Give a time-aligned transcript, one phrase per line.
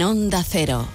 [0.00, 0.86] Onda Cero.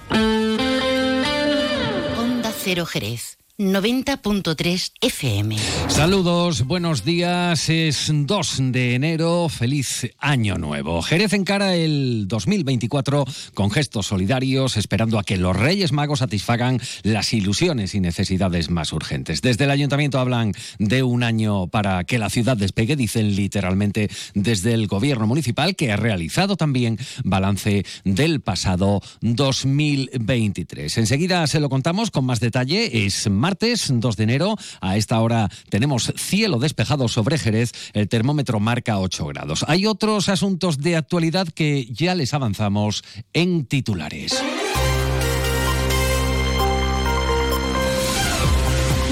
[2.17, 3.42] Onda Cero Jerez.
[3.59, 5.57] 90.3 FM.
[5.87, 7.69] Saludos, buenos días.
[7.69, 9.47] Es 2 de enero.
[9.47, 11.03] Feliz año nuevo.
[11.03, 17.31] Jerez encara el 2024 con gestos solidarios, esperando a que los Reyes Magos satisfagan las
[17.31, 19.43] ilusiones y necesidades más urgentes.
[19.43, 24.73] Desde el ayuntamiento hablan de un año para que la ciudad despegue, dicen literalmente desde
[24.73, 30.97] el gobierno municipal, que ha realizado también balance del pasado 2023.
[30.97, 33.05] Enseguida se lo contamos con más detalle.
[33.05, 34.55] Es martes 2 de enero.
[34.79, 37.73] A esta hora tenemos cielo despejado sobre Jerez.
[37.91, 39.65] El termómetro marca 8 grados.
[39.67, 43.03] Hay otros asuntos de actualidad que ya les avanzamos
[43.33, 44.41] en titulares.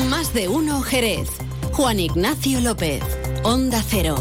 [0.10, 1.28] Más de uno Jerez.
[1.74, 3.04] Juan Ignacio López.
[3.44, 4.16] Onda Cero.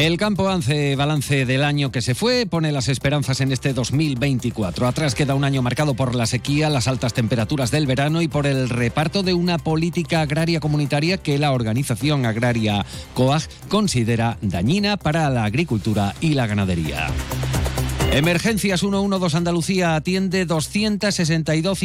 [0.00, 4.86] El campo balance del año que se fue, pone las esperanzas en este 2024.
[4.86, 8.46] Atrás queda un año marcado por la sequía, las altas temperaturas del verano y por
[8.46, 15.28] el reparto de una política agraria comunitaria que la organización agraria COAG considera dañina para
[15.28, 17.08] la agricultura y la ganadería.
[18.12, 21.80] Emergencias 112 Andalucía atiende 262,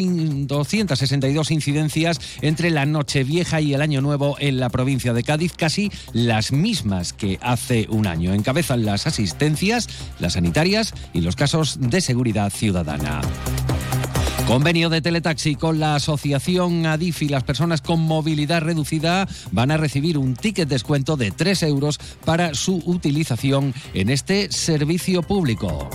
[0.48, 5.92] 262 incidencias entre la Nochevieja y el Año Nuevo en la provincia de Cádiz, casi
[6.14, 8.34] las mismas que hace un año.
[8.34, 9.88] Encabezan las asistencias,
[10.20, 13.22] las sanitarias y los casos de seguridad ciudadana.
[14.48, 17.30] Convenio de teletaxi con la asociación ADIFI.
[17.30, 22.54] Las personas con movilidad reducida van a recibir un ticket descuento de 3 euros para
[22.54, 25.90] su utilización en este servicio público.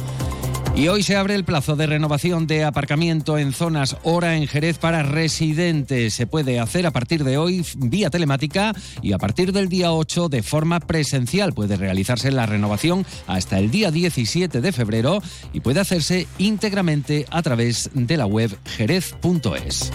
[0.75, 4.79] Y hoy se abre el plazo de renovación de aparcamiento en zonas hora en Jerez
[4.79, 6.15] para residentes.
[6.15, 10.29] Se puede hacer a partir de hoy vía telemática y a partir del día 8
[10.29, 11.53] de forma presencial.
[11.53, 17.43] Puede realizarse la renovación hasta el día 17 de febrero y puede hacerse íntegramente a
[17.43, 19.93] través de la web jerez.es.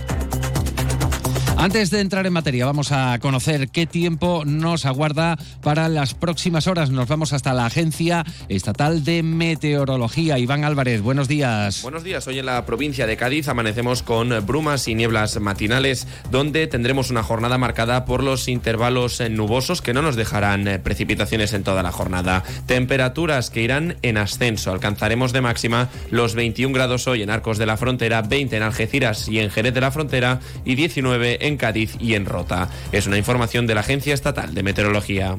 [1.58, 6.68] Antes de entrar en materia, vamos a conocer qué tiempo nos aguarda para las próximas
[6.68, 6.90] horas.
[6.90, 10.38] Nos vamos hasta la Agencia Estatal de Meteorología.
[10.38, 11.82] Iván Álvarez, buenos días.
[11.82, 12.28] Buenos días.
[12.28, 17.24] Hoy en la provincia de Cádiz amanecemos con brumas y nieblas matinales, donde tendremos una
[17.24, 22.44] jornada marcada por los intervalos nubosos que no nos dejarán precipitaciones en toda la jornada.
[22.66, 24.72] Temperaturas que irán en ascenso.
[24.72, 29.30] Alcanzaremos de máxima los 21 grados hoy en Arcos de la Frontera, 20 en Algeciras
[29.30, 32.70] y en Jerez de la Frontera y 19 en Cádiz y en Rota.
[32.92, 35.38] Es una información de la Agencia Estatal de Meteorología.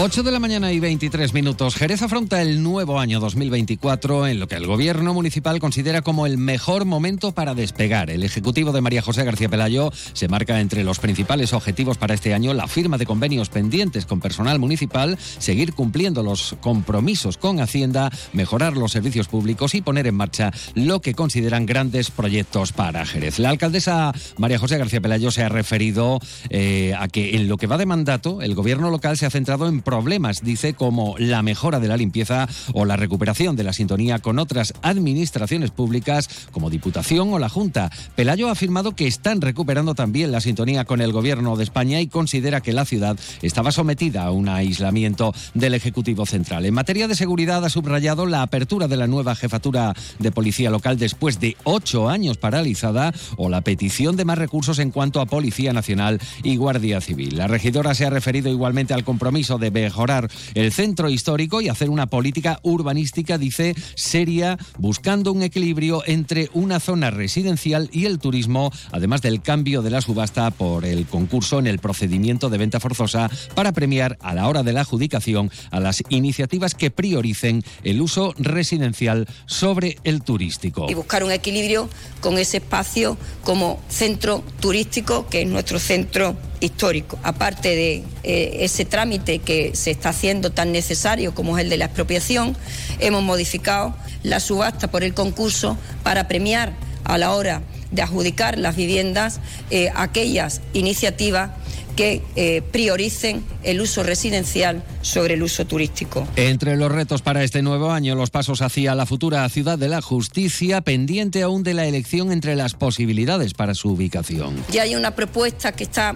[0.00, 1.74] 8 de la mañana y 23 minutos.
[1.74, 6.38] Jerez afronta el nuevo año 2024 en lo que el gobierno municipal considera como el
[6.38, 8.08] mejor momento para despegar.
[8.08, 12.32] El ejecutivo de María José García Pelayo se marca entre los principales objetivos para este
[12.32, 18.12] año la firma de convenios pendientes con personal municipal, seguir cumpliendo los compromisos con Hacienda,
[18.32, 23.40] mejorar los servicios públicos y poner en marcha lo que consideran grandes proyectos para Jerez.
[23.40, 26.20] La alcaldesa María José García Pelayo se ha referido
[26.50, 29.66] eh, a que en lo que va de mandato el gobierno local se ha centrado
[29.66, 34.18] en problemas, dice, como la mejora de la limpieza o la recuperación de la sintonía
[34.18, 37.90] con otras administraciones públicas como Diputación o la Junta.
[38.14, 42.06] Pelayo ha afirmado que están recuperando también la sintonía con el Gobierno de España y
[42.06, 46.66] considera que la ciudad estaba sometida a un aislamiento del Ejecutivo Central.
[46.66, 50.98] En materia de seguridad ha subrayado la apertura de la nueva jefatura de policía local
[50.98, 55.72] después de ocho años paralizada o la petición de más recursos en cuanto a Policía
[55.72, 57.38] Nacional y Guardia Civil.
[57.38, 61.90] La regidora se ha referido igualmente al compromiso de mejorar el centro histórico y hacer
[61.90, 68.72] una política urbanística, dice, seria, buscando un equilibrio entre una zona residencial y el turismo,
[68.92, 73.30] además del cambio de la subasta por el concurso en el procedimiento de venta forzosa
[73.54, 78.34] para premiar a la hora de la adjudicación a las iniciativas que prioricen el uso
[78.38, 80.86] residencial sobre el turístico.
[80.88, 81.88] Y buscar un equilibrio
[82.20, 87.18] con ese espacio como centro turístico, que es nuestro centro histórico.
[87.22, 91.76] Aparte de eh, ese trámite que se está haciendo tan necesario como es el de
[91.76, 92.56] la expropiación,
[92.98, 96.72] hemos modificado la subasta por el concurso para premiar
[97.04, 99.40] a la hora de adjudicar las viviendas
[99.70, 101.50] eh, aquellas iniciativas
[101.98, 106.28] que eh, prioricen el uso residencial sobre el uso turístico.
[106.36, 110.00] Entre los retos para este nuevo año, los pasos hacia la futura ciudad de la
[110.00, 114.54] justicia, pendiente aún de la elección entre las posibilidades para su ubicación.
[114.70, 116.14] Ya hay una propuesta que está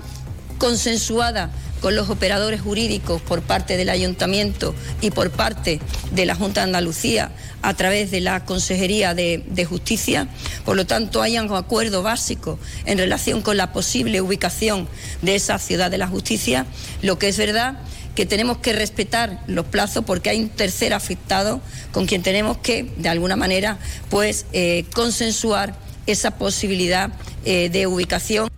[0.62, 1.50] consensuada
[1.80, 5.80] con los operadores jurídicos por parte del Ayuntamiento y por parte
[6.12, 7.32] de la Junta de Andalucía
[7.62, 10.28] a través de la Consejería de, Justicia.
[10.64, 14.86] Por lo tanto, hay un acuerdo básico en relación con la posible ubicación
[15.20, 16.64] de esa ciudad de la justicia.
[17.02, 17.80] Lo que es verdad
[18.14, 21.60] que tenemos que respetar los plazos porque hay un tercer afectado
[21.90, 23.78] con quien tenemos que, de alguna manera,
[24.10, 25.74] pues eh, consensuar
[26.06, 27.10] esa posibilidad
[27.44, 28.48] eh, de ubicación.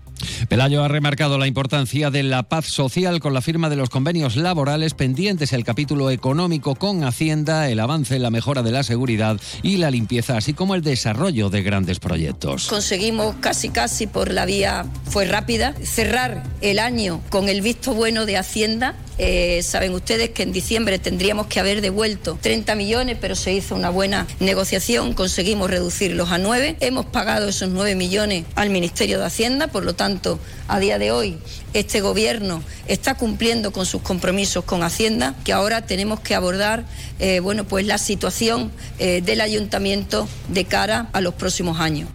[0.48, 4.36] Pelayo ha remarcado la importancia de la paz social con la firma de los convenios
[4.36, 9.40] laborales pendientes, el capítulo económico con Hacienda, el avance en la mejora de la seguridad
[9.62, 12.66] y la limpieza, así como el desarrollo de grandes proyectos.
[12.68, 18.26] Conseguimos casi casi por la vía, fue rápida, cerrar el año con el visto bueno
[18.26, 23.36] de Hacienda eh, saben ustedes que en diciembre tendríamos que haber devuelto 30 millones, pero
[23.36, 26.76] se hizo una buena negociación, conseguimos reducirlos a 9.
[26.80, 30.38] Hemos pagado esos 9 millones al Ministerio de Hacienda, por lo tanto,
[30.68, 31.38] a día de hoy
[31.74, 36.84] este gobierno está cumpliendo con sus compromisos con Hacienda, que ahora tenemos que abordar
[37.18, 42.08] eh, bueno, pues la situación eh, del ayuntamiento de cara a los próximos años.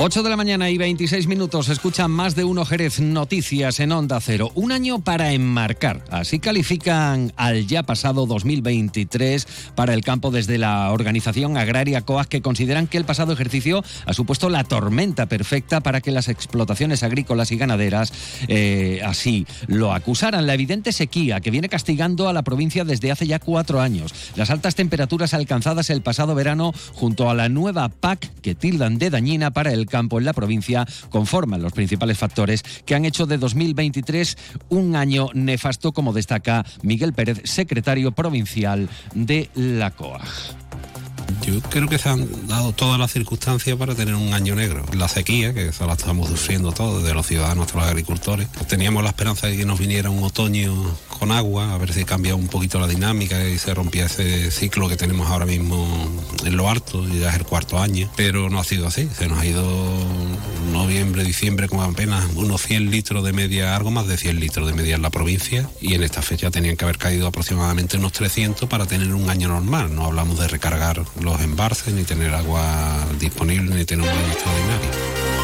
[0.00, 1.68] 8 de la mañana y 26 minutos.
[1.68, 4.52] Escuchan más de uno Jerez Noticias en Onda Cero.
[4.54, 6.04] Un año para enmarcar.
[6.12, 12.42] Así califican al ya pasado 2023 para el campo desde la organización agraria COAG, que
[12.42, 17.50] consideran que el pasado ejercicio ha supuesto la tormenta perfecta para que las explotaciones agrícolas
[17.50, 18.12] y ganaderas
[18.46, 20.46] eh, así lo acusaran.
[20.46, 24.14] La evidente sequía que viene castigando a la provincia desde hace ya cuatro años.
[24.36, 29.10] Las altas temperaturas alcanzadas el pasado verano junto a la nueva PAC que tildan de
[29.10, 33.38] dañina para el campo en la provincia conforman los principales factores que han hecho de
[33.38, 34.36] 2023
[34.68, 40.67] un año nefasto, como destaca Miguel Pérez, secretario provincial de la COAG.
[41.48, 44.84] Yo creo que se han dado todas las circunstancias para tener un año negro.
[44.92, 48.48] La sequía, que eso la estamos sufriendo todos, desde los ciudadanos hasta los agricultores.
[48.68, 50.74] Teníamos la esperanza de que nos viniera un otoño
[51.18, 54.88] con agua, a ver si cambia un poquito la dinámica y se rompía ese ciclo
[54.88, 55.88] que tenemos ahora mismo
[56.44, 58.10] en lo harto, ya es el cuarto año.
[58.16, 59.64] Pero no ha sido así, se nos ha ido
[60.72, 64.74] noviembre, diciembre con apenas unos 100 litros de media, algo más de 100 litros de
[64.74, 68.68] media en la provincia y en esta fecha tenían que haber caído aproximadamente unos 300
[68.68, 69.94] para tener un año normal.
[69.94, 75.37] No hablamos de recargar los embarces, ni tener agua disponible, ni tener un buen extraordinario.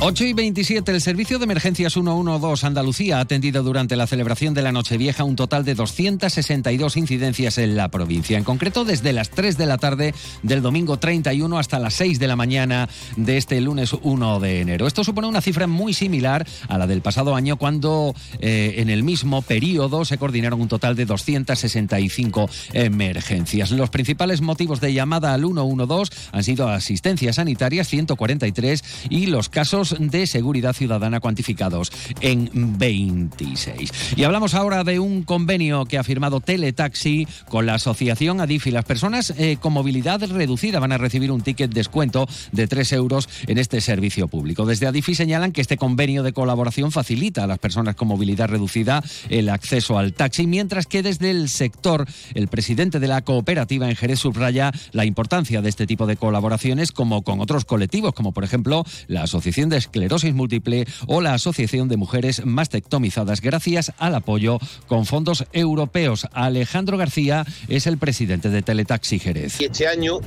[0.00, 4.62] 8 y 27, el Servicio de Emergencias 112 Andalucía ha atendido durante la celebración de
[4.62, 8.38] la Nochevieja un total de 262 incidencias en la provincia.
[8.38, 10.14] En concreto, desde las 3 de la tarde
[10.44, 14.86] del domingo 31 hasta las 6 de la mañana de este lunes 1 de enero.
[14.86, 19.02] Esto supone una cifra muy similar a la del pasado año, cuando eh, en el
[19.02, 23.72] mismo periodo se coordinaron un total de 265 emergencias.
[23.72, 29.87] Los principales motivos de llamada al 112 han sido asistencias sanitarias, 143, y los casos
[29.98, 31.90] de seguridad ciudadana cuantificados
[32.20, 34.14] en 26.
[34.16, 38.70] Y hablamos ahora de un convenio que ha firmado Teletaxi con la asociación Adifi.
[38.70, 43.28] Las personas eh, con movilidad reducida van a recibir un ticket descuento de 3 euros
[43.46, 44.66] en este servicio público.
[44.66, 49.02] Desde Adifi señalan que este convenio de colaboración facilita a las personas con movilidad reducida
[49.28, 53.96] el acceso al taxi, mientras que desde el sector el presidente de la cooperativa en
[53.96, 58.44] Jerez subraya la importancia de este tipo de colaboraciones como con otros colectivos, como por
[58.44, 64.58] ejemplo la Asociación de Esclerosis Múltiple o la Asociación de Mujeres Mastectomizadas, gracias al apoyo
[64.86, 66.26] con fondos europeos.
[66.32, 69.60] Alejandro García es el presidente de Teletaxi Jerez.
[69.60, 70.18] Y este año,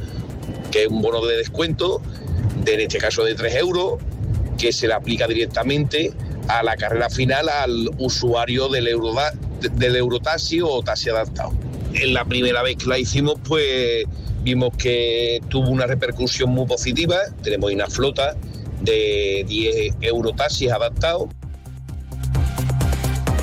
[0.72, 2.02] que es un bono de descuento,
[2.64, 4.00] de, en este caso de 3 euros,
[4.58, 6.14] que se le aplica directamente
[6.48, 9.34] a la carrera final al usuario del, Euroda,
[9.74, 11.52] del Eurotaxi o taxi adaptado.
[11.94, 14.06] En la primera vez que la hicimos, pues
[14.44, 17.18] vimos que tuvo una repercusión muy positiva.
[17.44, 18.36] Tenemos una flota
[18.84, 21.30] de 10 eurotaxis adaptados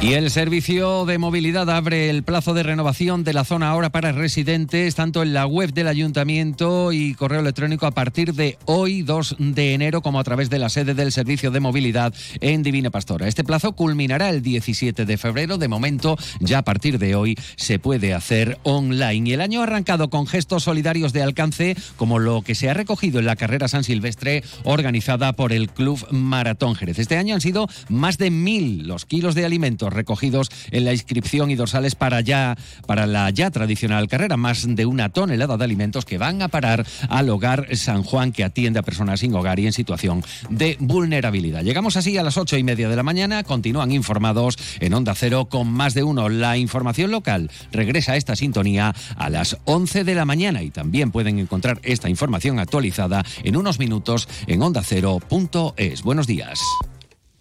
[0.01, 4.13] y el servicio de movilidad abre el plazo de renovación de la zona ahora para
[4.13, 9.37] residentes, tanto en la web del ayuntamiento y correo electrónico a partir de hoy, 2
[9.41, 13.27] de enero, como a través de la sede del servicio de movilidad en Divina Pastora.
[13.27, 15.59] Este plazo culminará el 17 de febrero.
[15.59, 19.31] De momento, ya a partir de hoy se puede hacer online.
[19.31, 22.75] Y el año ha arrancado con gestos solidarios de alcance, como lo que se ha
[22.75, 27.01] recogido en la carrera San Silvestre organizada por el Club Maratón Jerez.
[27.01, 31.51] Este año han sido más de mil los kilos de alimentos recogidos en la inscripción
[31.51, 36.05] y dorsales para ya para la ya tradicional carrera, más de una tonelada de alimentos
[36.05, 39.67] que van a parar al hogar San Juan que atiende a personas sin hogar y
[39.67, 41.63] en situación de vulnerabilidad.
[41.63, 45.49] Llegamos así a las ocho y media de la mañana, continúan informados en Onda Cero
[45.51, 46.29] con más de uno.
[46.29, 51.11] La información local regresa a esta sintonía a las once de la mañana y también
[51.11, 56.03] pueden encontrar esta información actualizada en unos minutos en ondacero.es.
[56.03, 56.61] Buenos días.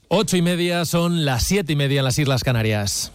[0.10, 3.12] Ocho y media son las siete y media en las Islas Canarias.